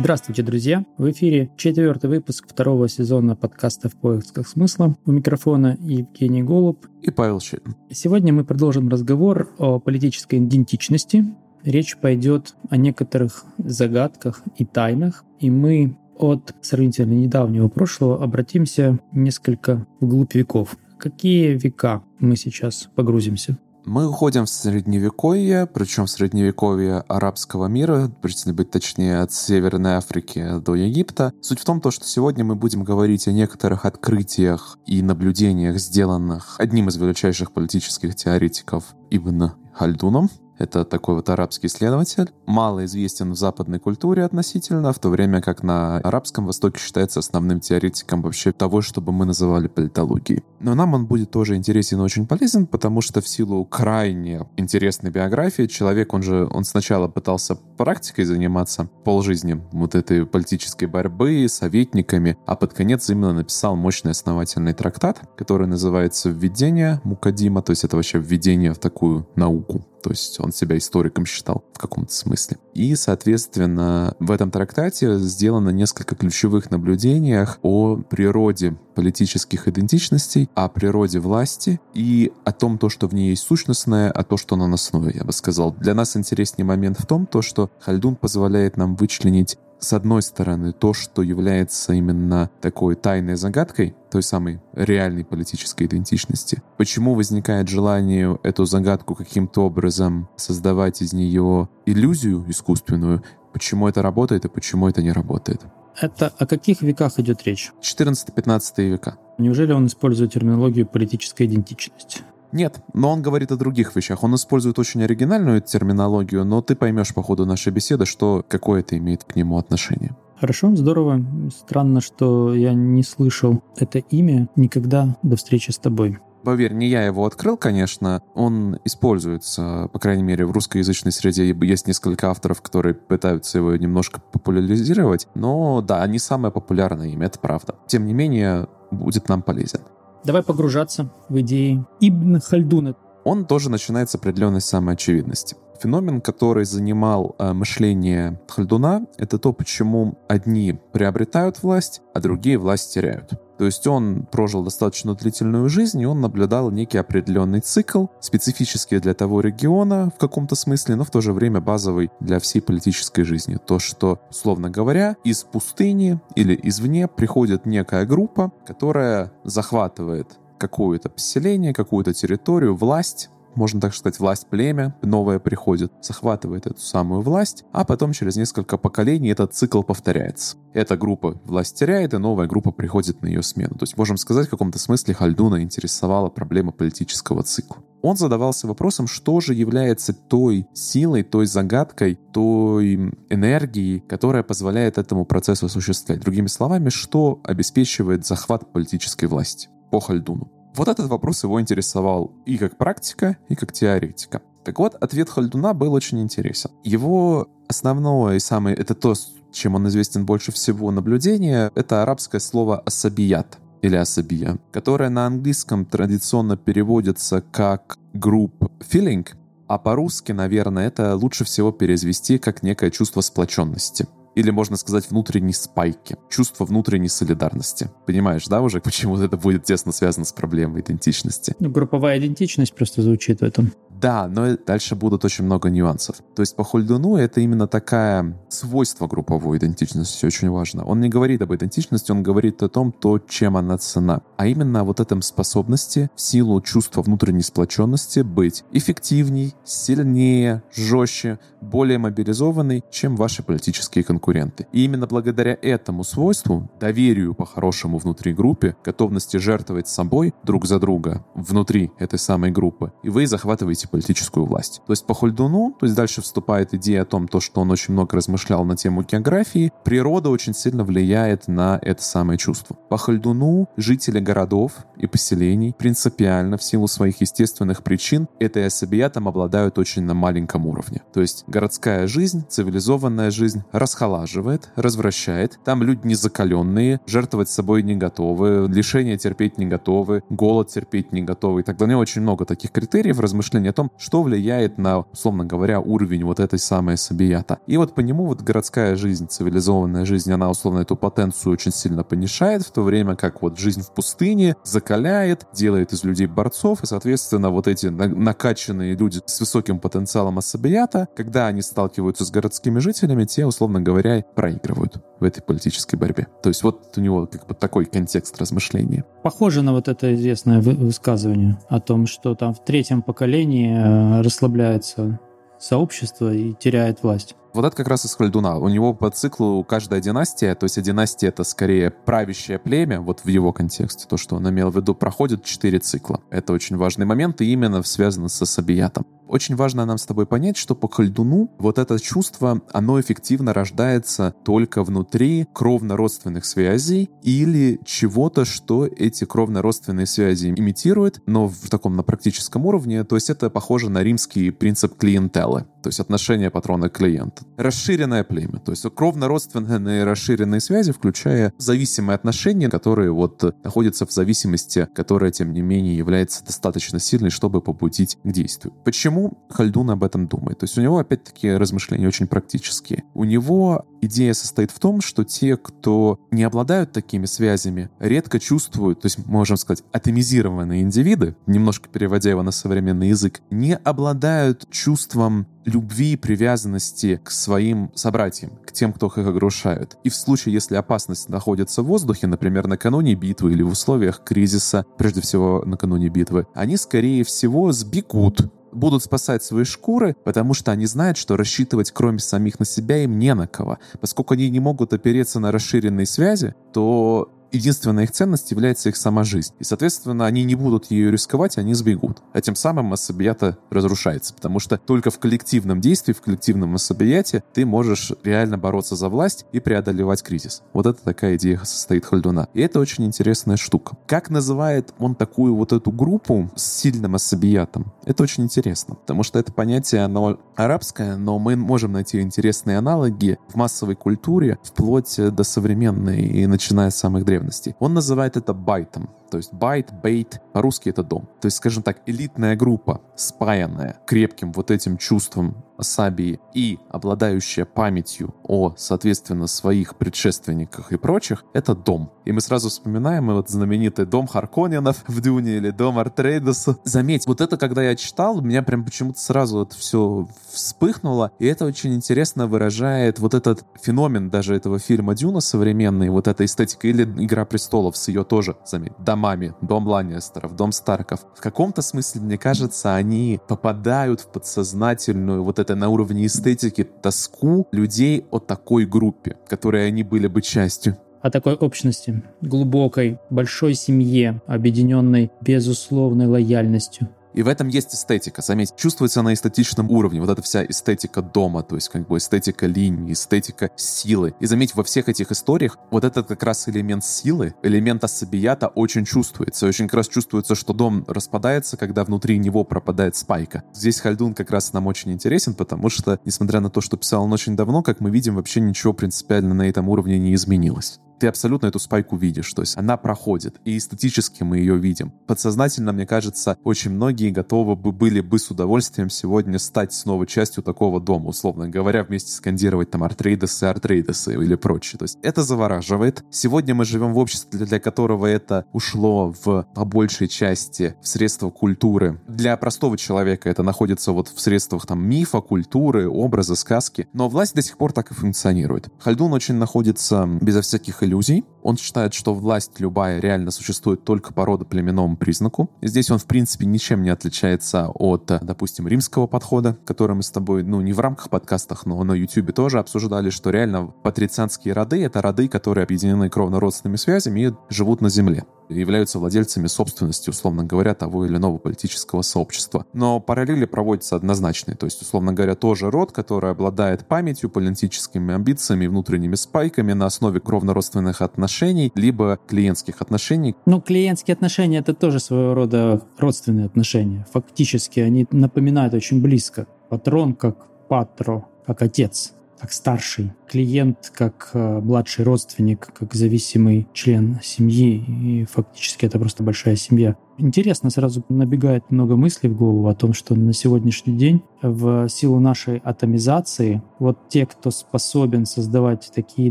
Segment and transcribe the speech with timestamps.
[0.00, 0.84] Здравствуйте, друзья!
[0.96, 4.96] В эфире четвертый выпуск второго сезона подкаста «В поисках смысла».
[5.04, 7.74] У микрофона Евгений Голуб и Павел Щепин.
[7.90, 11.24] Сегодня мы продолжим разговор о политической идентичности.
[11.64, 19.84] Речь пойдет о некоторых загадках и тайнах, и мы от сравнительно недавнего прошлого обратимся несколько
[19.98, 20.76] вглубь веков.
[20.96, 23.58] Какие века мы сейчас погрузимся?
[23.88, 30.60] Мы уходим в средневековье, причем в средневековье арабского мира, если быть точнее, от Северной Африки
[30.60, 31.32] до Египта.
[31.40, 36.56] Суть в том, то, что сегодня мы будем говорить о некоторых открытиях и наблюдениях, сделанных
[36.58, 42.30] одним из величайших политических теоретиков Ибн Хальдуном, это такой вот арабский исследователь.
[42.46, 47.60] Мало известен в западной культуре относительно, в то время как на Арабском Востоке считается основным
[47.60, 50.42] теоретиком вообще того, чтобы мы называли политологией.
[50.60, 55.10] Но нам он будет тоже интересен и очень полезен, потому что в силу крайне интересной
[55.10, 62.36] биографии человек, он же, он сначала пытался практикой заниматься полжизни вот этой политической борьбы, советниками,
[62.46, 67.96] а под конец именно написал мощный основательный трактат, который называется «Введение Мукадима», то есть это
[67.96, 69.84] вообще введение в такую науку.
[70.02, 72.58] То есть он себя историком считал в каком-то смысле.
[72.74, 81.20] И, соответственно, в этом трактате сделано несколько ключевых наблюдений о природе политических идентичностей, о природе
[81.20, 85.24] власти и о том, то, что в ней есть сущностное, а то, что наносное, я
[85.24, 85.72] бы сказал.
[85.72, 90.72] Для нас интереснее момент в том, то, что Хальдун позволяет нам вычленить с одной стороны,
[90.72, 96.62] то, что является именно такой тайной загадкой, той самой реальной политической идентичности.
[96.76, 104.44] Почему возникает желание эту загадку каким-то образом создавать из нее иллюзию искусственную, почему это работает
[104.44, 105.62] и почему это не работает.
[106.00, 107.72] Это о каких веках идет речь?
[107.82, 109.18] 14-15 века.
[109.36, 112.20] Неужели он использует терминологию политической идентичности?
[112.52, 114.24] Нет, но он говорит о других вещах.
[114.24, 118.96] Он использует очень оригинальную терминологию, но ты поймешь по ходу нашей беседы, что какое это
[118.96, 120.16] имеет к нему отношение.
[120.40, 121.24] Хорошо, здорово.
[121.50, 126.18] Странно, что я не слышал это имя никогда до встречи с тобой.
[126.44, 128.22] Поверь, не я его открыл, конечно.
[128.34, 131.50] Он используется, по крайней мере, в русскоязычной среде.
[131.50, 135.26] Есть несколько авторов, которые пытаются его немножко популяризировать.
[135.34, 137.74] Но да, не самое популярное имя, это правда.
[137.88, 139.80] Тем не менее, будет нам полезен.
[140.24, 142.96] Давай погружаться в идеи Ибн Хальдуна.
[143.24, 145.56] Он тоже начинает с определенной самоочевидности.
[145.80, 152.94] Феномен, который занимал э, мышление Хальдуна, это то, почему одни приобретают власть, а другие власть
[152.94, 153.32] теряют.
[153.58, 159.14] То есть он прожил достаточно длительную жизнь, и он наблюдал некий определенный цикл, специфический для
[159.14, 163.56] того региона в каком-то смысле, но в то же время базовый для всей политической жизни.
[163.56, 171.72] То, что, условно говоря, из пустыни или извне приходит некая группа, которая захватывает какое-то поселение,
[171.72, 177.84] какую-то территорию, власть, можно так сказать, власть племя новое приходит, захватывает эту самую власть, а
[177.84, 180.56] потом через несколько поколений этот цикл повторяется.
[180.72, 183.74] Эта группа власть теряет, и новая группа приходит на ее смену.
[183.74, 187.78] То есть, можем сказать, в каком-то смысле Хальдуна интересовала проблема политического цикла.
[188.00, 195.24] Он задавался вопросом, что же является той силой, той загадкой, той энергией, которая позволяет этому
[195.24, 196.20] процессу осуществлять.
[196.20, 200.48] Другими словами, что обеспечивает захват политической власти по Хальдуну.
[200.74, 204.42] Вот этот вопрос его интересовал и как практика, и как теоретика.
[204.64, 206.70] Так вот, ответ Хальдуна был очень интересен.
[206.84, 209.14] Его основное и самое, это то,
[209.52, 215.84] чем он известен больше всего наблюдение, это арабское слово «асабият» или «асабия», которое на английском
[215.84, 219.26] традиционно переводится как «group feeling»,
[219.68, 224.06] а по-русски, наверное, это лучше всего переизвести как некое чувство сплоченности
[224.38, 227.90] или, можно сказать, внутренней спайки, чувство внутренней солидарности.
[228.06, 231.56] Понимаешь, да, уже почему это будет тесно связано с проблемой идентичности?
[231.58, 233.72] Ну, групповая идентичность просто звучит в этом.
[234.00, 236.16] Да, но дальше будут очень много нюансов.
[236.36, 240.84] То есть по Хольдуну это именно такая свойство групповой идентичности очень важно.
[240.84, 244.22] Он не говорит об идентичности, он говорит о том, то, чем она цена.
[244.36, 251.98] А именно вот этом способности в силу чувства внутренней сплоченности быть эффективней, сильнее, жестче, более
[251.98, 254.66] мобилизованной, чем ваши политические конкуренты.
[254.72, 261.24] И именно благодаря этому свойству, доверию по-хорошему внутри группы, готовности жертвовать собой друг за друга
[261.34, 264.82] внутри этой самой группы, и вы захватываете политическую власть.
[264.86, 267.94] То есть по Хольдуну, то есть дальше вступает идея о том, то, что он очень
[267.94, 272.76] много размышлял на тему географии, природа очень сильно влияет на это самое чувство.
[272.88, 279.78] По Хольдуну жители городов и поселений принципиально в силу своих естественных причин этой особиятом обладают
[279.78, 281.02] очень на маленьком уровне.
[281.12, 285.58] То есть городская жизнь, цивилизованная жизнь расхолаживает, развращает.
[285.64, 291.60] Там люди незакаленные, жертвовать собой не готовы, лишения терпеть не готовы, голод терпеть не готовы
[291.60, 291.96] и так далее.
[291.96, 296.96] Очень много таких критериев размышления том, что влияет на, условно говоря, уровень вот этой самой
[296.96, 297.60] сабията.
[297.68, 302.02] И вот по нему вот городская жизнь, цивилизованная жизнь, она, условно, эту потенцию очень сильно
[302.02, 306.86] понижает, в то время как вот жизнь в пустыне закаляет, делает из людей борцов, и,
[306.86, 313.26] соответственно, вот эти накачанные люди с высоким потенциалом ассабията, когда они сталкиваются с городскими жителями,
[313.26, 316.26] те, условно говоря, проигрывают в этой политической борьбе.
[316.42, 319.04] То есть вот у него как бы такой контекст размышления.
[319.22, 325.18] Похоже на вот это известное высказывание о том, что там в третьем поколении э, расслабляется
[325.58, 327.34] сообщество и теряет власть.
[327.52, 328.58] Вот это как раз из Хальдуна.
[328.58, 333.28] У него по циклу каждая династия, то есть династия это скорее правящее племя, вот в
[333.28, 336.20] его контексте, то, что он имел в виду, проходит четыре цикла.
[336.30, 339.06] Это очень важный момент, и именно связано с Асабиятом.
[339.28, 344.34] Очень важно нам с тобой понять, что по Хальдуну вот это чувство, оно эффективно рождается
[344.42, 352.02] только внутри кровно-родственных связей или чего-то, что эти кровно-родственные связи имитирует, но в таком на
[352.02, 353.04] практическом уровне.
[353.04, 357.44] То есть это похоже на римский принцип клиентелы, то есть отношение патрона к клиенту.
[357.56, 364.86] Расширенное племя, то есть кровно-родственные расширенные связи, включая зависимые отношения, которые вот находятся в зависимости,
[364.94, 368.74] которая, тем не менее, является достаточно сильной, чтобы побудить к действию.
[368.84, 370.58] Почему почему Хальдун об этом думает?
[370.58, 373.04] То есть у него, опять-таки, размышления очень практические.
[373.14, 379.00] У него идея состоит в том, что те, кто не обладают такими связями, редко чувствуют,
[379.00, 385.46] то есть, можем сказать, атомизированные индивиды, немножко переводя его на современный язык, не обладают чувством
[385.64, 389.96] любви и привязанности к своим собратьям, к тем, кто их огрушает.
[390.04, 394.86] И в случае, если опасность находится в воздухе, например, накануне битвы или в условиях кризиса,
[394.96, 400.86] прежде всего накануне битвы, они, скорее всего, сбегут будут спасать свои шкуры, потому что они
[400.86, 403.78] знают, что рассчитывать кроме самих на себя им не на кого.
[404.00, 409.24] Поскольку они не могут опереться на расширенные связи, то единственная их ценность является их сама
[409.24, 409.54] жизнь.
[409.58, 412.22] И, соответственно, они не будут ее рисковать, они сбегут.
[412.32, 417.64] А тем самым особията разрушается, потому что только в коллективном действии, в коллективном особияте ты
[417.64, 420.62] можешь реально бороться за власть и преодолевать кризис.
[420.72, 422.48] Вот это такая идея состоит Хальдуна.
[422.54, 423.96] И это очень интересная штука.
[424.06, 427.92] Как называет он такую вот эту группу с сильным особиятом?
[428.04, 433.38] Это очень интересно, потому что это понятие, оно арабское, но мы можем найти интересные аналоги
[433.48, 437.76] в массовой культуре вплоть до современной и начиная с самых древних древности.
[437.78, 439.10] Он называет это байтом.
[439.30, 441.28] То есть байт, бейт, по-русски это дом.
[441.40, 448.34] То есть, скажем так, элитная группа, спаянная крепким вот этим чувством Асабии и обладающая памятью
[448.42, 452.10] о, соответственно, своих предшественниках и прочих, это дом.
[452.28, 456.76] И мы сразу вспоминаем вот знаменитый дом Харконненов в Дюне или дом Атрейдеса.
[456.84, 461.46] Заметь, вот это, когда я читал, у меня прям почему-то сразу это все вспыхнуло, и
[461.46, 466.86] это очень интересно выражает вот этот феномен даже этого фильма Дюна современный, вот эта эстетика,
[466.86, 471.20] или Игра престолов с ее тоже, заметь, домами, дом Ланнистеров, дом Старков.
[471.34, 477.66] В каком-то смысле, мне кажется, они попадают в подсознательную вот это на уровне эстетики тоску
[477.72, 484.40] людей о такой группе, которой они были бы частью о такой общности, глубокой, большой семье,
[484.46, 487.08] объединенной безусловной лояльностью.
[487.38, 488.42] И в этом есть эстетика.
[488.42, 490.20] Заметь, чувствуется на эстетичном уровне.
[490.20, 494.34] Вот эта вся эстетика дома, то есть как бы эстетика линии, эстетика силы.
[494.40, 499.04] И заметь, во всех этих историях вот этот как раз элемент силы, элемент асабията очень
[499.04, 499.66] чувствуется.
[499.66, 503.62] Очень как раз чувствуется, что дом распадается, когда внутри него пропадает спайка.
[503.72, 507.32] Здесь Хальдун как раз нам очень интересен, потому что, несмотря на то, что писал он
[507.32, 511.66] очень давно, как мы видим, вообще ничего принципиально на этом уровне не изменилось ты абсолютно
[511.66, 515.12] эту спайку видишь, то есть она проходит, и эстетически мы ее видим.
[515.26, 520.62] Подсознательно, мне кажется, очень многие готовы бы были бы с удовольствием сегодня стать снова частью
[520.62, 524.98] такого дома, условно говоря, вместе скандировать там артрейдесы, артрейдесы или прочее.
[524.98, 526.24] То есть это завораживает.
[526.30, 531.50] Сегодня мы живем в обществе, для которого это ушло в, по большей части в средства
[531.50, 532.20] культуры.
[532.28, 537.08] Для простого человека это находится вот в средствах там мифа, культуры, образа, сказки.
[537.12, 538.88] Но власть до сих пор так и функционирует.
[539.00, 541.44] Хальдун очень находится безо всяких иллюзий.
[541.62, 545.70] Он считает, что власть любая реально существует только по родоплеменному признаку.
[545.82, 550.62] Здесь он, в принципе, ничем не отличается от, допустим, римского подхода, который мы с тобой,
[550.62, 555.20] ну, не в рамках подкастах, но на YouTube тоже обсуждали, что реально патрицианские роды— это
[555.20, 561.26] роды, которые объединены кровно-родственными связями и живут на земле являются владельцами собственности, условно говоря, того
[561.26, 562.86] или иного политического сообщества.
[562.92, 564.76] Но параллели проводятся однозначные.
[564.76, 570.40] То есть, условно говоря, тоже род, который обладает памятью, политическими амбициями, внутренними спайками на основе
[570.40, 573.56] кровно-родственных отношений, либо клиентских отношений.
[573.66, 577.26] Ну, клиентские отношения— это тоже своего рода родственные отношения.
[577.32, 579.66] Фактически они напоминают очень близко.
[579.88, 582.32] Патрон как патро, как отец.
[582.60, 588.04] Как старший клиент, как э, младший родственник, как зависимый член семьи.
[588.08, 590.16] И фактически это просто большая семья.
[590.38, 595.40] Интересно, сразу набегает много мыслей в голову о том, что на сегодняшний день в силу
[595.40, 599.50] нашей атомизации вот те, кто способен создавать такие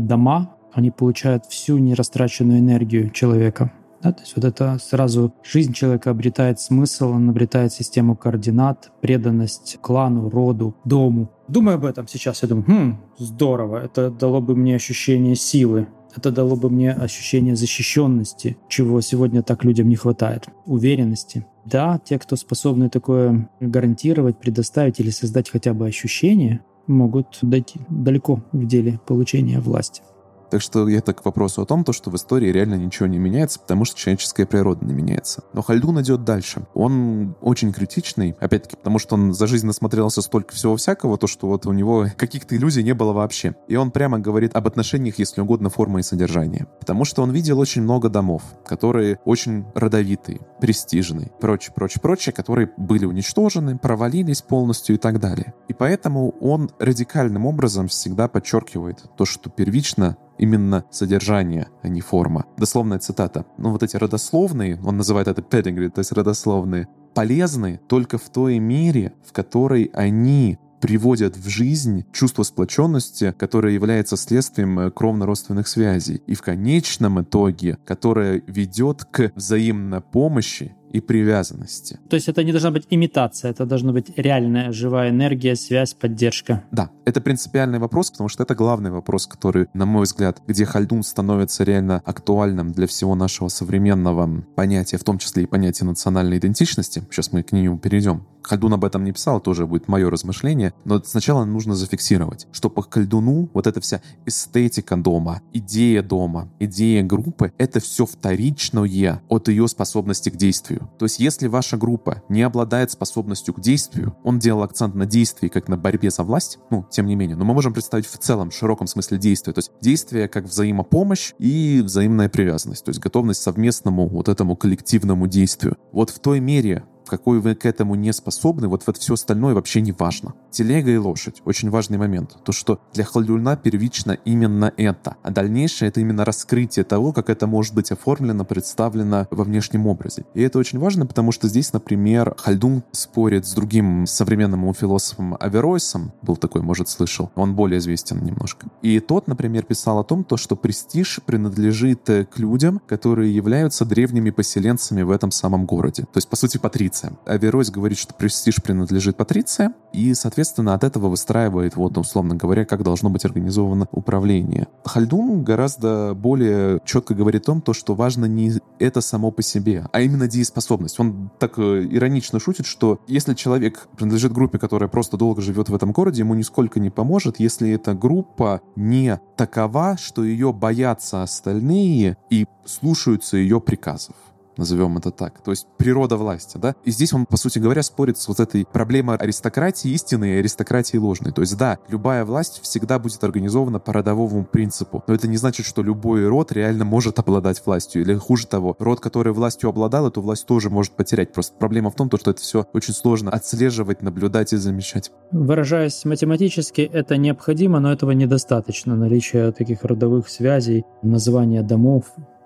[0.00, 3.72] дома, они получают всю нерастраченную энергию человека.
[4.02, 9.78] Да, то есть вот это сразу жизнь человека обретает смысл, он обретает систему координат, преданность
[9.80, 11.30] клану, роду, дому.
[11.48, 16.30] Думаю об этом сейчас, я думаю, хм, здорово, это дало бы мне ощущение силы, это
[16.30, 21.46] дало бы мне ощущение защищенности, чего сегодня так людям не хватает, уверенности.
[21.64, 28.42] Да, те, кто способны такое гарантировать, предоставить или создать хотя бы ощущение, могут дойти далеко
[28.52, 30.02] в деле получения власти.
[30.50, 33.60] Так что это к вопросу о том, то, что в истории реально ничего не меняется,
[33.60, 35.42] потому что человеческая природа не меняется.
[35.52, 36.66] Но Хальдун идет дальше.
[36.74, 41.48] Он очень критичный, опять-таки, потому что он за жизнь насмотрелся столько всего всякого, то, что
[41.48, 43.54] вот у него каких-то иллюзий не было вообще.
[43.68, 46.66] И он прямо говорит об отношениях, если угодно, формы и содержания.
[46.80, 52.70] Потому что он видел очень много домов, которые очень родовитые, престижные, прочее, прочее, прочее, которые
[52.76, 55.52] были уничтожены, провалились полностью и так далее.
[55.68, 62.46] И поэтому он радикальным образом всегда подчеркивает то, что первично именно содержание, а не форма.
[62.56, 63.44] Дословная цитата.
[63.58, 68.58] Ну, вот эти родословные, он называет это pedigree, то есть родословные, полезны только в той
[68.58, 76.22] мере, в которой они приводят в жизнь чувство сплоченности, которое является следствием э, кровно-родственных связей.
[76.26, 81.98] И в конечном итоге, которое ведет к взаимной помощи и привязанности.
[82.08, 86.64] То есть это не должна быть имитация, это должна быть реальная живая энергия, связь, поддержка.
[86.70, 91.02] Да, это принципиальный вопрос, потому что это главный вопрос, который, на мой взгляд, где Хальдун
[91.02, 97.02] становится реально актуальным для всего нашего современного понятия, в том числе и понятия национальной идентичности.
[97.10, 98.26] Сейчас мы к нему перейдем.
[98.42, 102.82] Хальдун об этом не писал, тоже будет мое размышление, но сначала нужно зафиксировать, что по
[102.82, 109.68] Хальдуну вот эта вся эстетика дома, идея дома, идея группы— это все вторичное от ее
[109.68, 110.77] способности к действию.
[110.98, 115.48] То есть если ваша группа не обладает способностью к действию, он делал акцент на действии
[115.48, 118.50] как на борьбе за власть, ну, тем не менее, но мы можем представить в целом,
[118.50, 123.42] в широком смысле действия, то есть действие как взаимопомощь и взаимная привязанность, то есть готовность
[123.42, 125.76] совместному вот этому коллективному действию.
[125.92, 129.80] Вот в той мере, какой вы к этому не способны, вот, вот все остальное вообще
[129.80, 130.34] не важно.
[130.50, 132.36] Телега и лошадь— очень важный момент.
[132.44, 135.16] То, что для Хальдуна первично именно это.
[135.22, 140.24] А дальнейшее— это именно раскрытие того, как это может быть оформлено, представлено во внешнем образе.
[140.34, 146.12] И это очень важно, потому что здесь, например, Хальдун спорит с другим современным философом Аверойсом,
[146.22, 148.66] был такой, может, слышал, он более известен немножко.
[148.82, 154.30] И тот, например, писал о том, то, что престиж принадлежит к людям, которые являются древними
[154.30, 156.02] поселенцами в этом самом городе.
[156.02, 157.12] То есть, по сути, патриции Патриция.
[157.26, 162.82] Аверойс говорит, что престиж принадлежит Патриция, и, соответственно, от этого выстраивает, вот, условно говоря, как
[162.82, 164.66] должно быть организовано управление.
[164.84, 169.86] Хальдун гораздо более четко говорит о том, то, что важно не это само по себе,
[169.92, 170.98] а именно дееспособность.
[171.00, 175.74] Он так э, иронично шутит, что если человек принадлежит группе, которая просто долго живет в
[175.74, 182.16] этом городе, ему нисколько не поможет, если эта группа не такова, что ее боятся остальные
[182.30, 184.14] и слушаются ее приказов
[184.58, 185.40] назовем это так.
[185.42, 186.74] То есть природа власти, да?
[186.84, 190.96] И здесь он, по сути говоря, спорит с вот этой проблемой аристократии истинной и аристократии
[190.96, 191.32] ложной.
[191.32, 195.64] То есть да, любая власть всегда будет организована по родовому принципу, но это не значит,
[195.64, 198.02] что любой род реально может обладать властью.
[198.02, 201.32] Или хуже того, род, который властью обладал, эту власть тоже может потерять.
[201.32, 205.10] Просто проблема в том, что это все очень сложно отслеживать, наблюдать и замечать.
[205.30, 208.96] Выражаясь математически, это необходимо, но этого недостаточно.
[208.96, 212.04] Наличие таких родовых связей, названия домов,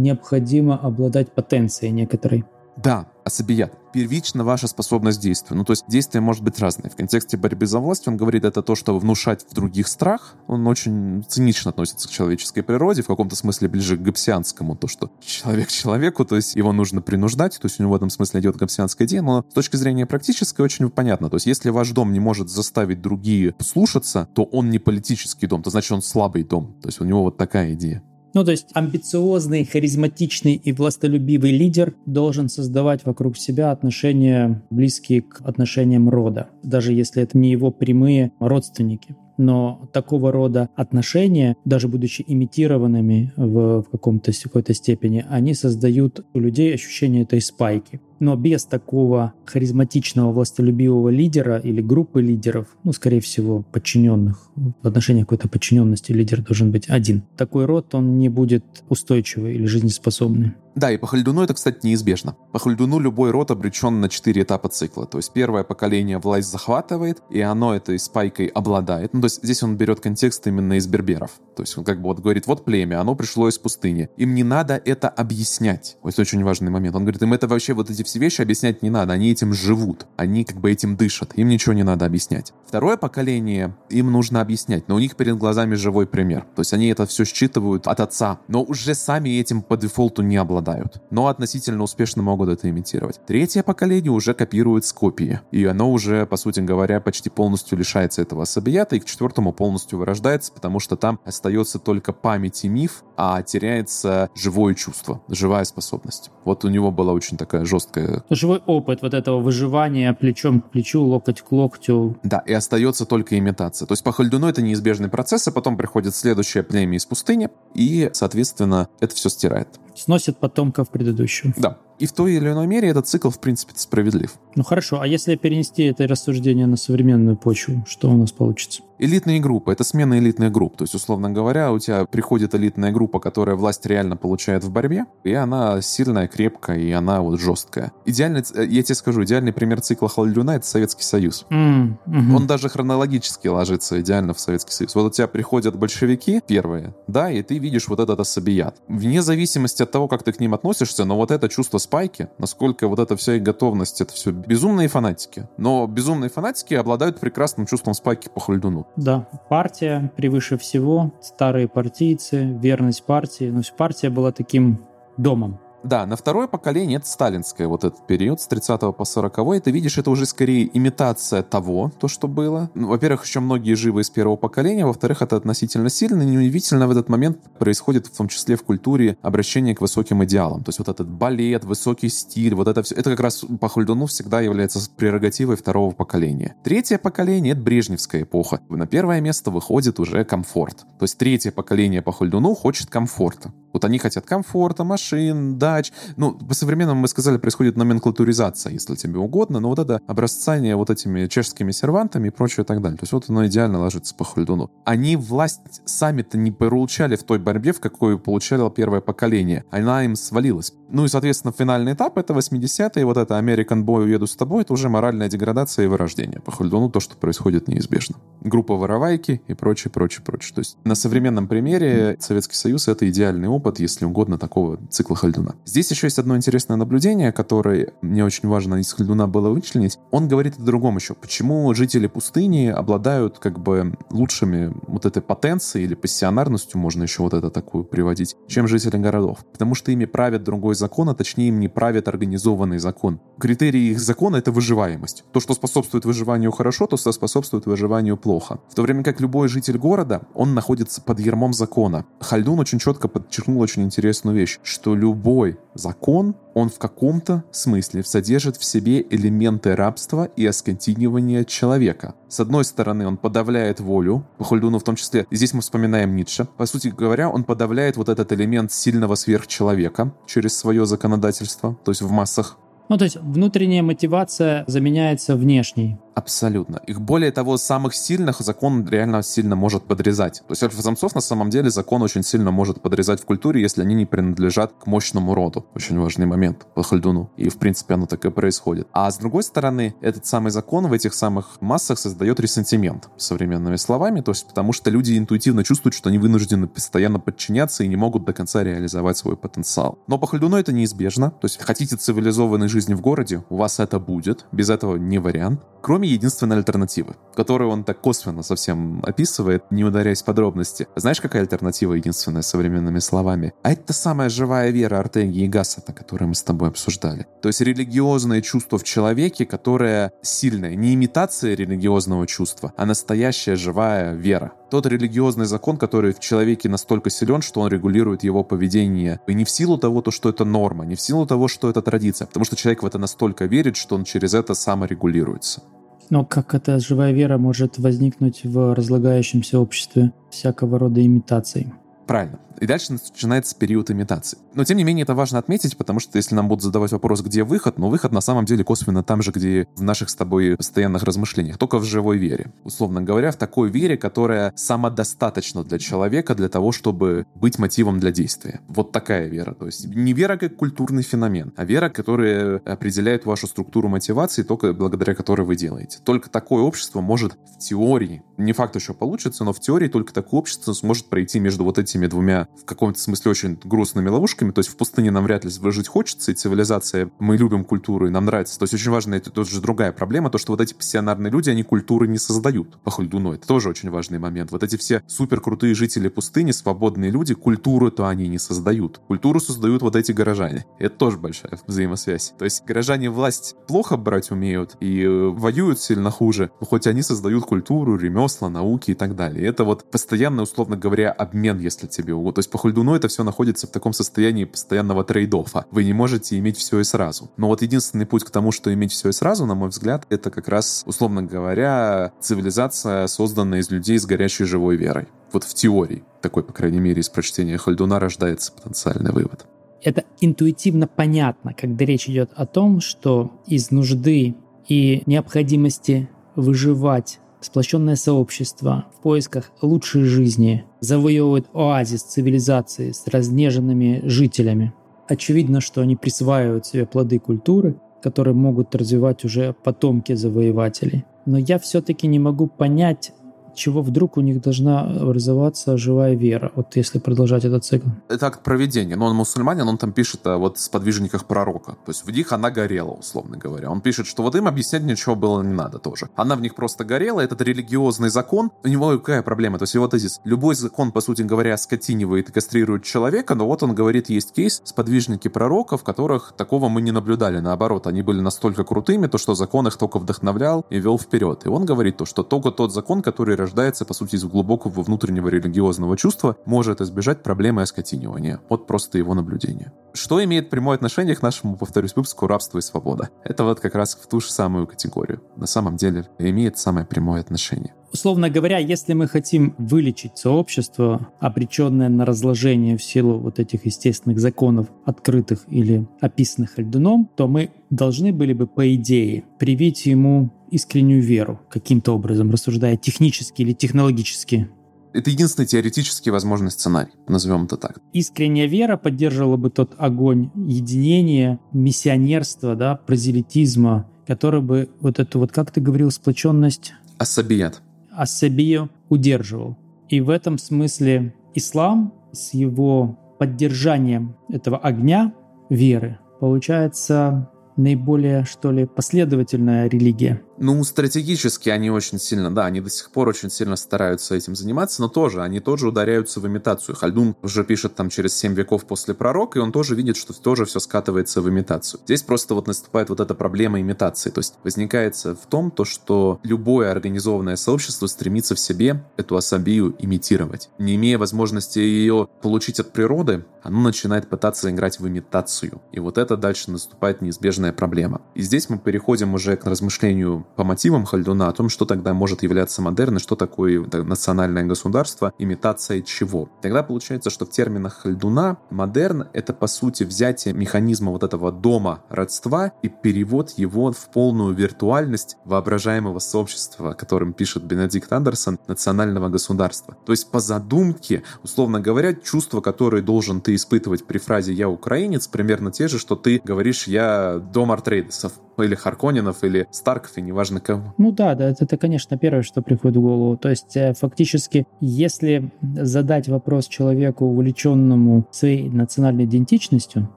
[0.02, 2.44] необходимо обладать потенцией некоторой.
[2.76, 3.72] Да, асабият.
[3.92, 5.56] Первично ваша способность действия.
[5.56, 6.90] Ну, то есть действие может быть разное.
[6.90, 10.34] В контексте борьбы за власть он говорит, это то, что внушать в других страх.
[10.46, 14.76] Он очень цинично относится к человеческой природе, в каком-то смысле ближе к гапсианскому.
[14.76, 18.10] То, что человек человеку, то есть его нужно принуждать, то есть у него в этом
[18.10, 21.30] смысле идет гапсианская идея, но с точки зрения практической очень понятно.
[21.30, 25.62] То есть если ваш дом не может заставить другие слушаться, то он не политический дом,
[25.62, 26.76] то значит он слабый дом.
[26.82, 28.02] То есть у него вот такая идея.
[28.36, 35.40] Ну, то есть амбициозный, харизматичный и властолюбивый лидер должен создавать вокруг себя отношения, близкие к
[35.40, 42.24] отношениям рода, даже если это не его прямые родственники но такого рода отношения, даже будучи
[42.26, 48.00] имитированными в, в каком-то какой-то степени, они создают у людей ощущение этой спайки.
[48.18, 55.22] Но без такого харизматичного властолюбивого лидера или группы лидеров, ну, скорее всего, подчиненных, в отношении
[55.22, 57.22] какой-то подчиненности лидер должен быть один.
[57.36, 60.54] Такой род, он не будет устойчивый или жизнеспособный.
[60.76, 62.36] Да, и по Хальдуну это, кстати, неизбежно.
[62.52, 65.06] По Хальдуну любой род обречен на четыре этапа цикла.
[65.06, 69.14] То есть первое поколение власть захватывает, и оно этой спайкой обладает.
[69.14, 71.30] Ну, то есть здесь он берет контекст именно из берберов.
[71.56, 74.10] То есть он как бы вот говорит, вот племя, оно пришло из пустыни.
[74.18, 75.96] Им не надо это объяснять.
[76.02, 76.94] Вот это очень важный момент.
[76.94, 79.12] Он говорит, им это вообще вот эти все вещи объяснять не надо.
[79.12, 80.06] Они этим живут.
[80.16, 81.32] Они как бы этим дышат.
[81.34, 82.52] Им ничего не надо объяснять.
[82.66, 86.46] Второе поколение им нужно объяснять, но у них перед глазами живой пример.
[86.54, 90.36] То есть они это все считывают от отца, но уже сами этим по дефолту не
[90.36, 91.02] обладают.
[91.10, 93.20] Но относительно успешно могут это имитировать.
[93.26, 95.40] Третье поколение уже копирует с копии.
[95.52, 99.98] И оно уже, по сути говоря, почти полностью лишается этого особията, и к четвертому полностью
[99.98, 106.30] вырождается, потому что там остается только память и миф, а теряется живое чувство, живая способность.
[106.44, 107.95] Вот у него была очень такая жесткая...
[108.30, 112.16] Живой опыт вот этого выживания плечом к плечу, локоть к локтю.
[112.22, 113.86] Да, и остается только имитация.
[113.86, 118.10] То есть по Хальдуну это неизбежный процесс, а потом приходит следующее племя из пустыни, и,
[118.12, 119.68] соответственно, это все стирает.
[119.94, 121.52] Сносит потомков предыдущего.
[121.56, 121.78] Да.
[121.98, 124.34] И в той или иной мере этот цикл, в принципе, справедлив.
[124.54, 128.82] Ну хорошо, а если перенести это рассуждение на современную почву, что у нас получится?
[128.98, 130.76] Элитные группы— это смена элитных групп.
[130.76, 135.04] То есть, условно говоря, у тебя приходит элитная группа, которая власть реально получает в борьбе,
[135.22, 137.92] и она сильная, крепкая, и она вот жесткая.
[138.06, 141.44] Идеальный, я тебе скажу, идеальный пример цикла Халдюна— это Советский Союз.
[141.50, 144.94] Mm, hmm Он даже хронологически ложится идеально в Советский Союз.
[144.94, 148.76] Вот у тебя приходят большевики первые, да, и ты видишь вот этот особият.
[148.88, 152.88] Вне зависимости от того, как ты к ним относишься, но вот это чувство спайки, насколько
[152.88, 155.48] вот эта вся их готовность, это все безумные фанатики.
[155.56, 158.86] Но безумные фанатики обладают прекрасным чувством спайки по Хальдуну.
[158.96, 163.50] Да, партия превыше всего, старые партийцы, верность партии.
[163.50, 164.84] Ну, партия была таким
[165.16, 169.70] домом да, на второе поколение это сталинское вот этот период с 30 по 40 ты
[169.70, 172.70] видишь, это уже скорее имитация того, то, что было.
[172.74, 176.90] Ну, во-первых, еще многие живы из первого поколения, во-вторых, это относительно сильно, и неудивительно в
[176.90, 180.64] этот момент происходит в том числе в культуре обращение к высоким идеалам.
[180.64, 184.06] То есть вот этот балет, высокий стиль, вот это все, это как раз по Хульдуну
[184.06, 186.56] всегда является прерогативой второго поколения.
[186.64, 188.60] Третье поколение— это брежневская эпоха.
[188.68, 190.86] На первое место выходит уже комфорт.
[190.98, 193.52] То есть третье поколение по Хульдуну хочет комфорта.
[193.76, 195.92] Вот они хотят комфорта, машин, дач.
[196.16, 201.26] Ну, по-современному мы сказали, происходит номенклатуризация, если тебе угодно, но вот это образцание вот этими
[201.26, 202.96] чешскими сервантами и прочее и так далее.
[202.96, 204.70] То есть вот оно идеально ложится по Хульдуну.
[204.86, 209.66] Они власть сами-то не получали в той борьбе, в какой получало первое поколение.
[209.70, 210.72] Она им свалилась.
[210.88, 214.72] Ну и, соответственно, финальный этап— это 80-е, вот это American Boy уеду с тобой, это
[214.72, 216.40] уже моральная деградация и вырождение.
[216.40, 218.16] По Хульдуну то, что происходит неизбежно.
[218.40, 220.54] Группа воровайки и прочее, прочее, прочее.
[220.54, 225.56] То есть на современном примере Советский Союз— это идеальный опыт, если угодно, такого цикла Хальдуна.
[225.64, 229.98] Здесь еще есть одно интересное наблюдение, которое мне очень важно из Хальдуна было вычленить.
[230.12, 231.14] Он говорит о другом еще.
[231.14, 237.34] Почему жители пустыни обладают как бы лучшими вот этой потенцией или пассионарностью, можно еще вот
[237.34, 239.44] это такую приводить, чем жители городов?
[239.52, 243.20] Потому что ими правят другой закон, а точнее им не правит организованный закон.
[243.38, 245.24] Критерий их закона— это выживаемость.
[245.32, 248.60] То, что способствует выживанию хорошо, то, что способствует выживанию плохо.
[248.68, 252.06] В то время как любой житель города, он находится под ермом закона.
[252.20, 258.56] Хальдун очень четко подчеркнул очень интересную вещь, что любой закон, он в каком-то смысле содержит
[258.56, 262.14] в себе элементы рабства и оскотинивания человека.
[262.30, 266.48] С одной стороны, он подавляет волю, Хольдуну в том числе, здесь мы вспоминаем Ницше.
[266.56, 272.00] По сути говоря, он подавляет вот этот элемент сильного сверхчеловека через свое законодательство, то есть
[272.00, 272.56] в массах.
[272.88, 275.98] Ну, то есть внутренняя мотивация заменяется внешней.
[276.16, 276.80] Абсолютно.
[276.86, 280.38] Их более того, самых сильных закон реально сильно может подрезать.
[280.38, 283.94] То есть альфа-самцов на самом деле закон очень сильно может подрезать в культуре, если они
[283.94, 285.66] не принадлежат к мощному роду.
[285.74, 287.30] Очень важный момент по Хальдуну.
[287.36, 288.88] И в принципе оно так и происходит.
[288.92, 294.22] А с другой стороны, этот самый закон в этих самых массах создает ресентимент, современными словами,
[294.22, 298.24] то есть потому что люди интуитивно чувствуют, что они вынуждены постоянно подчиняться и не могут
[298.24, 299.98] до конца реализовать свой потенциал.
[300.06, 301.30] Но по Хальдуну это неизбежно.
[301.30, 304.46] То есть хотите цивилизованной жизни в городе, у вас это будет.
[304.50, 305.60] Без этого не вариант.
[305.82, 310.86] Кроме единственной альтернативы, которую он так косвенно совсем описывает, не ударяясь в подробности.
[310.96, 313.52] Знаешь, какая альтернатива единственная современными словами?
[313.62, 317.26] А это самая живая вера Артеги и Гассета, которую мы с тобой обсуждали.
[317.42, 324.14] То есть религиозное чувство в человеке, которое сильное, не имитация религиозного чувства, а настоящая живая
[324.14, 324.52] вера.
[324.70, 329.20] Тот религиозный закон, который в человеке настолько силен, что он регулирует его поведение.
[329.28, 331.82] И не в силу того, то, что это норма, не в силу того, что это
[331.82, 335.62] традиция, потому что человек в это настолько верит, что он через это саморегулируется.
[336.10, 341.72] Но как эта живая вера может возникнуть в разлагающемся обществе всякого рода имитаций?
[342.06, 342.38] Правильно.
[342.60, 344.38] И дальше начинается период имитации.
[344.54, 347.44] Но, тем не менее, это важно отметить, потому что если нам будут задавать вопрос, где
[347.44, 351.02] выход, ну, выход на самом деле косвенно там же, где в наших с тобой постоянных
[351.02, 352.52] размышлениях, только в живой вере.
[352.64, 358.10] Условно говоря, в такой вере, которая самодостаточна для человека для того, чтобы быть мотивом для
[358.10, 358.60] действия.
[358.68, 359.52] Вот такая вера.
[359.54, 364.72] То есть не вера как культурный феномен, а вера, которая определяет вашу структуру мотивации, только
[364.72, 365.98] благодаря которой вы делаете.
[366.04, 370.40] Только такое общество может в теории, не факт еще получится, но в теории только такое
[370.40, 374.50] общество сможет пройти между вот этими двумя в каком-то смысле очень грустными ловушками.
[374.50, 378.10] То есть в пустыне нам вряд ли жить хочется, и цивилизация, мы любим культуру, и
[378.10, 378.58] нам нравится.
[378.58, 381.62] То есть очень важно, это тоже другая проблема, то, что вот эти пассионарные люди, они
[381.62, 383.32] культуры не создают по Хульдуну.
[383.32, 384.52] Это тоже очень важный момент.
[384.52, 388.98] Вот эти все супер крутые жители пустыни, свободные люди, культуру-то они не создают.
[389.06, 390.66] Культуру создают вот эти горожане.
[390.78, 392.34] Это тоже большая взаимосвязь.
[392.38, 397.02] То есть горожане власть плохо брать умеют и э, воюют сильно хуже, но хоть они
[397.02, 399.46] создают культуру, ремесла, науки и так далее.
[399.46, 402.34] Это вот постоянно, условно говоря, обмен, если тебе угодно.
[402.34, 405.66] То есть по Хульдуну это все находится в таком состоянии постоянного трейдофа.
[405.70, 407.30] Вы не можете иметь все и сразу.
[407.36, 410.30] Но вот единственный путь к тому, что иметь все и сразу, на мой взгляд, это
[410.30, 415.08] как раз, условно говоря, цивилизация, созданная из людей с горячей живой верой.
[415.32, 419.46] Вот в теории, такой, по крайней мере, из прочтения Хальдуна рождается потенциальный вывод.
[419.82, 424.34] Это интуитивно понятно, когда речь идет о том, что из нужды
[424.68, 434.72] и необходимости выживать сплощенное сообщество в поисках лучшей жизни завоевывает оазис цивилизации с разнеженными жителями.
[435.08, 441.04] Очевидно, что они присваивают себе плоды культуры, которые могут развивать уже потомки завоевателей.
[441.26, 443.12] Но я все-таки не могу понять,
[443.56, 447.88] чего вдруг у них должна образоваться живая вера, вот если продолжать этот цикл?
[448.08, 448.96] Это акт проведения.
[448.96, 451.72] Но он мусульманин, он там пишет о вот сподвижниках пророка.
[451.84, 453.70] То есть в них она горела, условно говоря.
[453.70, 456.08] Он пишет, что вот им объяснять ничего было не надо тоже.
[456.14, 458.50] Она в них просто горела, этот религиозный закон.
[458.64, 459.58] У него какая проблема?
[459.58, 460.20] То есть его тезис.
[460.24, 464.60] Любой закон, по сути говоря, скотинивает и кастрирует человека, но вот он говорит, есть кейс,
[464.64, 467.38] сподвижники пророков, которых такого мы не наблюдали.
[467.38, 471.46] Наоборот, они были настолько крутыми, то что закон их только вдохновлял и вел вперед.
[471.46, 475.28] И он говорит то, что только тот закон, который рождается, по сути, из глубокого внутреннего
[475.28, 479.72] религиозного чувства, может избежать проблемы оскотинивания от просто его наблюдения.
[479.94, 483.08] Что имеет прямое отношение к нашему, повторюсь, выпуску «Рабство и свобода»?
[483.22, 485.22] Это вот как раз в ту же самую категорию.
[485.36, 487.75] На самом деле имеет самое прямое отношение.
[487.96, 494.20] Условно говоря, если мы хотим вылечить сообщество, обреченное на разложение в силу вот этих естественных
[494.20, 501.00] законов, открытых или описанных Альдуном, то мы должны были бы, по идее, привить ему искреннюю
[501.00, 504.50] веру каким-то образом, рассуждая технически или технологически.
[504.92, 507.80] Это единственный теоретически возможный сценарий, назовем это так.
[507.94, 515.32] Искренняя вера поддерживала бы тот огонь единения, миссионерства, да, прозелитизма, который бы вот эту вот,
[515.32, 516.74] как ты говорил, сплоченность...
[516.98, 517.62] Ассабият.
[517.96, 519.56] Ассабию удерживал.
[519.88, 525.14] И в этом смысле ислам с его поддержанием этого огня
[525.48, 530.22] веры получается наиболее, что ли, последовательная религия.
[530.38, 534.82] Ну, стратегически они очень сильно, да, они до сих пор очень сильно стараются этим заниматься,
[534.82, 536.76] но тоже, они тоже ударяются в имитацию.
[536.76, 540.44] Хальдун уже пишет там через 7 веков после пророка, и он тоже видит, что тоже
[540.44, 541.80] все скатывается в имитацию.
[541.84, 544.10] Здесь просто вот наступает вот эта проблема имитации.
[544.10, 549.74] То есть возникает в том, то, что любое организованное сообщество стремится в себе эту асабию
[549.78, 550.50] имитировать.
[550.58, 555.62] Не имея возможности ее получить от природы, оно начинает пытаться играть в имитацию.
[555.72, 558.02] И вот это дальше наступает неизбежная проблема.
[558.14, 562.22] И здесь мы переходим уже к размышлению по мотивам Хальдуна о том, что тогда может
[562.22, 566.28] являться модерн и что такое национальное государство, имитация чего.
[566.42, 571.84] Тогда получается, что в терминах Хальдуна модерн— это, по сути, взятие механизма вот этого дома
[571.88, 579.08] родства и перевод его в полную виртуальность воображаемого сообщества, о котором пишет Бенедикт Андерсон, национального
[579.08, 579.76] государства.
[579.84, 585.08] То есть по задумке, условно говоря, чувства, которые должен ты испытывать при фразе «я украинец»,
[585.08, 588.12] примерно те же, что ты говоришь «я дом Артрейдесов»
[588.42, 590.74] или Харконинов, или Старков, и неважно кого.
[590.78, 593.16] Ну да, да, это, это, конечно, первое, что приходит в голову.
[593.16, 599.88] То есть э, фактически, если задать вопрос человеку, увлеченному своей национальной идентичностью,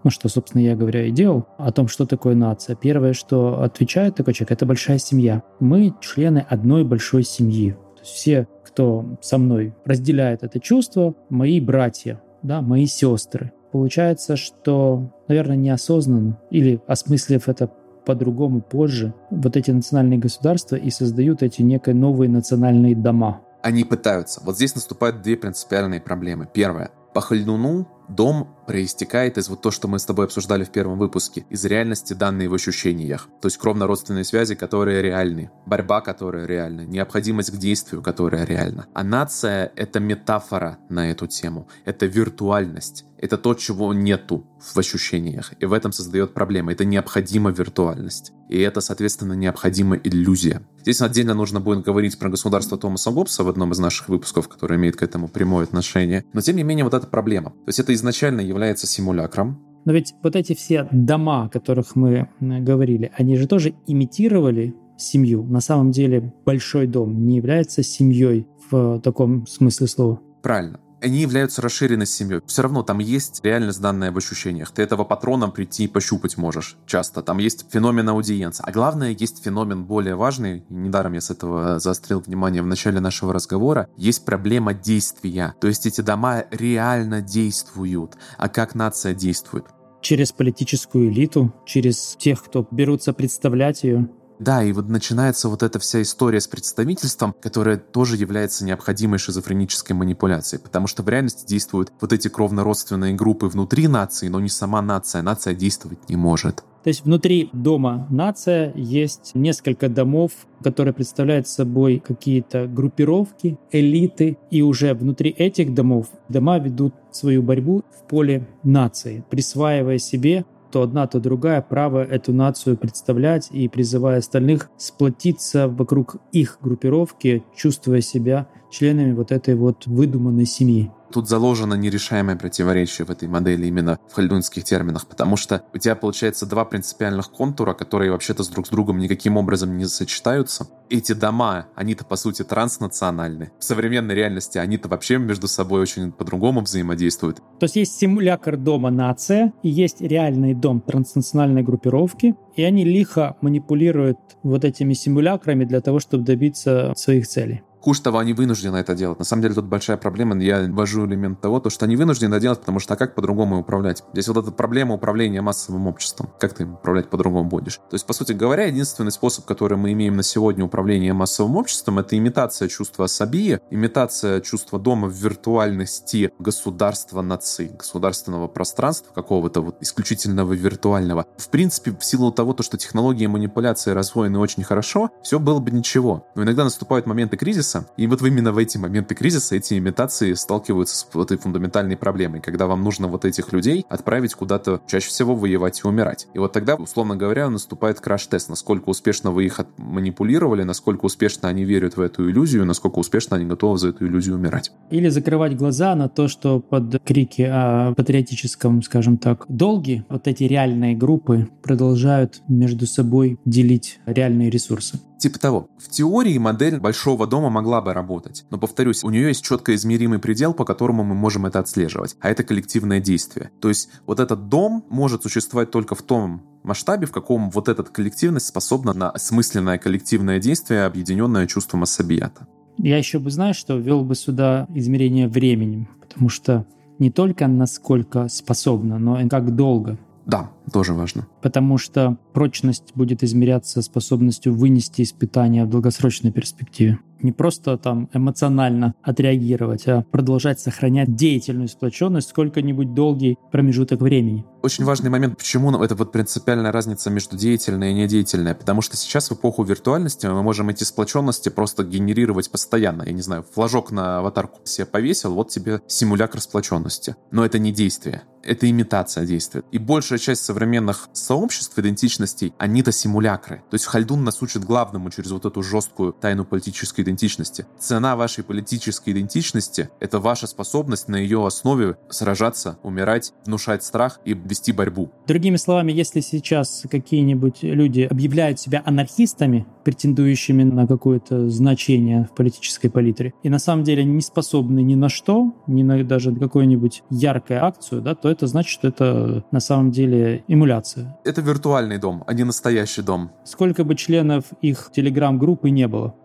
[0.04, 4.16] ну что, собственно, я говоря и делал, о том, что такое нация, первое, что отвечает
[4.16, 5.44] такой человек, это большая семья.
[5.60, 7.72] Мы члены одной большой семьи.
[7.72, 13.52] То есть все, кто со мной разделяет это чувство, мои братья, да, мои сестры.
[13.72, 17.70] Получается, что, наверное, неосознанно или осмыслив это
[18.10, 23.42] по-другому позже, вот эти национальные государства и создают эти некие новые национальные дома.
[23.62, 24.42] Они пытаются.
[24.44, 26.50] Вот здесь наступают две принципиальные проблемы.
[26.52, 26.90] Первое.
[27.14, 31.46] По Хальдуну Дом проистекает из вот то, что мы с тобой обсуждали в первом выпуске,
[31.50, 33.28] из реальности данные в ощущениях.
[33.42, 38.88] То есть кровно-родственные связи, которые реальны, борьба, которая реальна, необходимость к действию, которая реальна.
[38.94, 43.06] А нация— это метафора на эту тему, это виртуальность.
[43.22, 45.54] Это то, чего нету в ощущениях.
[45.60, 46.72] И в этом создает проблемы.
[46.72, 48.32] Это необходима виртуальность.
[48.48, 50.62] И это, соответственно, необходима иллюзия.
[50.80, 54.78] Здесь отдельно нужно будет говорить про государство Томаса Гоббса в одном из наших выпусков, который
[54.78, 56.24] имеет к этому прямое отношение.
[56.32, 57.50] Но, тем не менее, вот эта проблема.
[57.50, 62.30] То есть это изначально является симулякром, но ведь вот эти все дома, о которых мы
[62.40, 65.44] говорили, они же тоже имитировали семью.
[65.44, 70.20] На самом деле большой дом не является семьей в таком смысле слова.
[70.42, 72.42] Правильно они являются расширенной семьей.
[72.46, 74.72] Все равно там есть реальность данная в ощущениях.
[74.72, 77.22] Ты этого патрона прийти и пощупать можешь часто.
[77.22, 78.64] Там есть феномен аудиенции.
[78.66, 80.64] А главное, есть феномен более важный.
[80.70, 83.88] Недаром я с этого заострил внимание в начале нашего разговора.
[83.98, 85.56] Есть проблема действия.
[85.60, 88.18] То есть эти дома реально действуют.
[88.38, 89.66] А как нация действует?
[90.02, 94.10] Через политическую элиту, через тех, кто берутся представлять ее.
[94.40, 99.96] Да, и вот начинается вот эта вся история с представительством, которая тоже является необходимой шизофренической
[99.96, 104.82] манипуляцией, потому что в реальности действуют вот эти кровно-родственные группы внутри нации, но не сама
[104.82, 105.22] нация.
[105.22, 106.64] Нация действовать не может.
[106.84, 110.32] То есть внутри дома нация есть несколько домов,
[110.64, 117.84] которые представляют собой какие-то группировки, элиты, и уже внутри этих домов дома ведут свою борьбу
[117.92, 124.20] в поле нации, присваивая себе то одна, то другая право эту нацию представлять и призывая
[124.20, 130.92] остальных сплотиться вокруг их группировки, чувствуя себя членами вот этой вот выдуманной семьи.
[131.12, 135.96] Тут заложено нерешаемое противоречие в этой модели именно в хальдунских терминах, потому что у тебя
[135.96, 140.68] получается два принципиальных контура, которые вообще-то с друг с другом никаким образом не сочетаются.
[140.90, 143.52] Эти дома, они-то по сути транснациональны.
[143.60, 147.38] В современной реальности они-то вообще между собой очень по-другому взаимодействуют.
[147.60, 153.38] То есть есть симулятор дома нация и есть реальный дом транснациональной группировки, и они лихо
[153.42, 157.64] манипулируют вот этими симулякрами для того, чтобы добиться своих целей.
[157.82, 159.20] Хуже того, они вынуждены это делать.
[159.20, 160.38] На самом деле тут большая проблема.
[160.42, 163.60] Я ввожу элемент того, то, что они вынуждены это делать, потому что а как по-другому
[163.60, 164.04] управлять?
[164.14, 166.30] Здесь вот эта проблема управления массовым обществом.
[166.40, 167.78] Как ты управлять по-другому будешь?
[167.78, 172.00] То есть, по сути говоря, единственный способ, который мы имеем на сегодня управления массовым обществом,
[172.00, 179.78] это имитация чувства особии, имитация чувства дома в виртуальности государства нации, государственного пространства, какого-то вот
[179.82, 181.26] исключительного виртуального.
[181.38, 185.72] В принципе, в силу того, то, что технологии манипуляции развоены очень хорошо, все было бы
[185.72, 186.26] ничего.
[186.36, 187.86] Но иногда наступают моменты кризиса, кризиса.
[187.98, 192.68] И вот именно в эти моменты кризиса эти имитации сталкиваются с этой фундаментальной проблемой, когда
[192.68, 196.28] вам нужно вот этих людей отправить куда-то чаще всего воевать и умирать.
[196.34, 201.64] И вот тогда, условно говоря, наступает краш-тест, насколько успешно вы их манипулировали, насколько успешно они
[201.66, 204.72] верят в эту иллюзию, насколько успешно они готовы за эту иллюзию умирать.
[204.92, 210.44] Или закрывать глаза на то, что под крики о патриотическом, скажем так, долге вот эти
[210.44, 215.00] реальные группы продолжают между собой делить реальные ресурсы.
[215.20, 215.70] Типа того.
[215.78, 218.46] В теории модель большого дома могла бы работать.
[218.50, 222.16] Но, повторюсь, у нее есть четко измеримый предел, по которому мы можем это отслеживать.
[222.22, 223.52] А это коллективное действие.
[223.60, 227.84] То есть вот этот дом может существовать только в том масштабе, в каком вот эта
[227.84, 232.48] коллективность способна на осмысленное коллективное действие, объединенное чувством ассабията.
[232.78, 236.66] Я еще бы, знаешь, что ввел бы сюда измерение временем, потому что
[236.98, 239.98] не только насколько способна, но и как долго.
[240.30, 241.28] Да, тоже важно.
[241.42, 247.00] Потому что прочность будет измеряться способностью вынести испытания в долгосрочной перспективе.
[247.22, 254.46] Не просто там эмоционально отреагировать, а продолжать сохранять деятельную сплоченность сколько-нибудь долгий промежуток времени.
[254.62, 258.56] Очень важный момент, почему это вот принципиальная разница между деятельной и недеятельной.
[258.56, 263.04] Потому что сейчас в эпоху виртуальности мы можем эти сплоченности просто генерировать постоянно.
[263.04, 267.16] Я не знаю, флажок на аватарку себе повесил, вот тебе симулятор сплоченности.
[267.32, 269.64] Но это не действие это имитация действия.
[269.72, 273.58] И большая часть современных сообществ идентичностей, они-то симулякры.
[273.70, 277.66] То есть Хальдун нас учит главному через вот эту жесткую тайну политической идентичности.
[277.78, 284.34] Цена вашей политической идентичности— это ваша способность на ее основе сражаться, умирать, внушать страх и
[284.34, 285.10] вести борьбу.
[285.28, 292.90] Другими словами, если сейчас какие-нибудь люди объявляют себя анархистами, претендующими на какое-то значение в политической
[292.90, 297.66] палитре, и на самом деле не способны ни на что, ни на даже какую-нибудь яркую
[297.66, 301.18] акцию, да, то это значит, что это на самом деле эмуляция.
[301.26, 303.32] Это виртуальный дом, а не настоящий дом.
[303.44, 306.16] Сколько бы членов их телеграм-группы не было.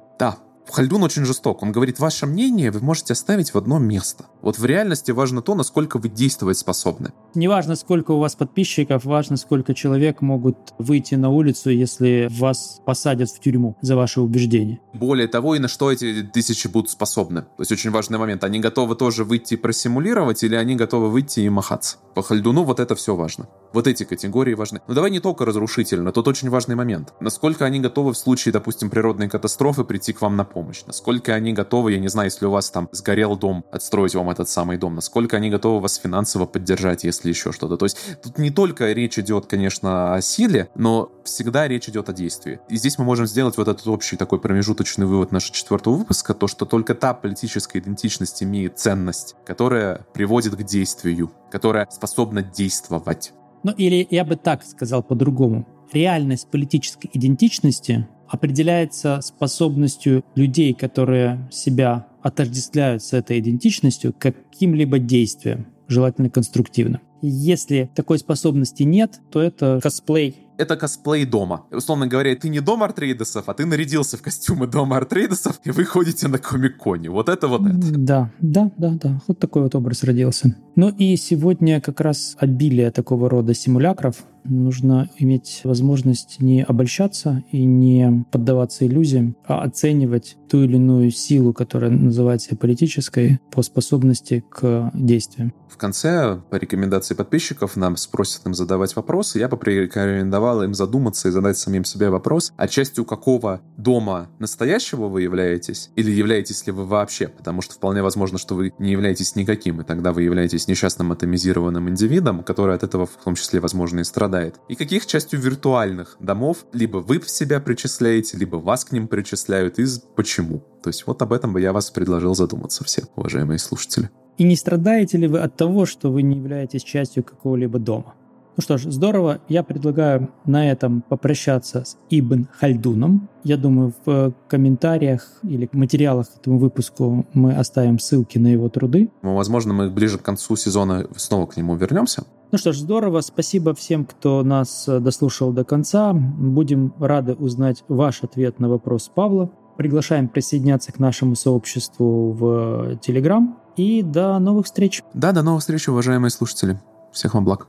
[0.71, 1.63] Хальдун очень жесток.
[1.63, 4.27] Он говорит, ваше мнение вы можете оставить в одно место.
[4.45, 7.15] Вот в реальности важно то, насколько вы действовать способны.
[7.35, 12.83] Не важно, сколько у вас подписчиков, важно, сколько человек могут выйти на улицу, если вас
[12.85, 14.81] посадят в тюрьму за ваши убеждения.
[14.93, 17.41] Более того, и на что эти тысячи будут способны.
[17.41, 18.45] То есть очень важный момент.
[18.45, 21.97] Они готовы тоже выйти и просимулировать, или они готовы выйти и махаться?
[22.15, 23.49] По Хальдуну вот это все важно.
[23.73, 24.81] Вот эти категории важны.
[24.87, 27.15] Но давай не только разрушительно, тут очень важный момент.
[27.19, 30.83] Насколько они готовы в случае, допустим, природной катастрофы прийти к вам на помощь?
[30.87, 34.49] Насколько они готовы, я не знаю, если у вас там сгорел дом, отстроить вам этот
[34.49, 34.95] самый дом?
[34.95, 37.77] Насколько они готовы вас финансово поддержать, если еще что-то?
[37.77, 42.13] То есть тут не только речь идет, конечно, о силе, но всегда речь идет о
[42.13, 42.61] действии.
[42.69, 46.47] И здесь мы можем сделать вот этот общий такой промежуточный вывод нашего четвертого выпуска, то,
[46.47, 53.33] что только та политическая идентичность имеет ценность, которая приводит к действию, которая способна действовать.
[53.63, 55.67] Ну или я бы так сказал по-другому.
[55.93, 66.31] Реальность политической идентичности определяется способностью людей, которые себя отождествляют с этой идентичностью, каким-либо действием, желательно
[66.31, 67.03] конструктивно.
[67.27, 71.67] Если такой способности нет, то это косплей это косплей дома.
[71.71, 75.85] Условно говоря, ты не дом Артрейдесов, а ты нарядился в костюмы дома Артрейдесов, и вы
[75.85, 77.11] ходите на комик-коне.
[77.11, 77.99] Вот это вот это.
[77.99, 79.21] Да, да, да, да.
[79.27, 80.57] Вот такой вот образ родился.
[80.77, 87.65] Ну и сегодня как раз обилие такого рода симулякров нужно иметь возможность не обольщаться и
[87.65, 94.91] не поддаваться иллюзиям, а оценивать ту или иную силу, которая называется политической, по способности к
[94.95, 95.53] действиям.
[95.69, 99.39] В конце, по рекомендации подписчиков, нам спросят им задавать вопросы.
[99.39, 105.07] Я бы порекомендовал им задуматься и задать самим себе вопрос, а частью какого дома настоящего
[105.07, 109.37] вы являетесь, или являетесь ли вы вообще, потому что вполне возможно, что вы не являетесь
[109.37, 114.01] никаким, и тогда вы являетесь несчастным атомизированным индивидом, который от этого в том числе, возможно,
[114.01, 114.57] и страдает.
[114.69, 119.85] И каких частью виртуальных домов либо вы себя причисляете, либо вас к ним причисляют, и
[120.17, 120.65] почему.
[120.85, 124.11] То есть вот об этом бы я вас предложил задуматься все, уважаемые слушатели.
[124.37, 128.13] И не страдаете ли вы от того, что вы не являетесь частью какого-либо дома?
[128.59, 129.41] Ну что ж, здорово.
[129.49, 133.31] Я предлагаю на этом попрощаться с Ибн Хальдуном.
[133.45, 139.11] Я думаю, в комментариях или материалах к этому выпуску мы оставим ссылки на его труды.
[139.23, 142.25] Ну, возможно, мы ближе к концу сезона снова к нему вернемся.
[142.53, 143.23] Ну что ж, здорово.
[143.23, 146.13] Спасибо всем, кто нас э, дослушал до конца.
[146.13, 149.51] Будем рады узнать ваш ответ на вопрос Павла.
[149.77, 153.59] Приглашаем присоединяться к нашему сообществу в Телеграм.
[153.77, 155.03] И до новых встреч.
[155.15, 156.81] Да, до новых встреч, уважаемые слушатели.
[157.13, 157.69] Всех вам благ.